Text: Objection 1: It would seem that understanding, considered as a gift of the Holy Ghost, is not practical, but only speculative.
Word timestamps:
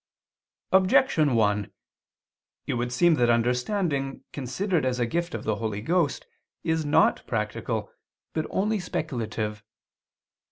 Objection 0.71 1.35
1: 1.35 1.71
It 2.65 2.73
would 2.73 2.91
seem 2.91 3.13
that 3.13 3.29
understanding, 3.29 4.23
considered 4.33 4.83
as 4.83 4.99
a 4.99 5.05
gift 5.05 5.35
of 5.35 5.43
the 5.43 5.57
Holy 5.57 5.79
Ghost, 5.79 6.25
is 6.63 6.83
not 6.83 7.21
practical, 7.27 7.93
but 8.33 8.47
only 8.49 8.79
speculative. 8.79 9.63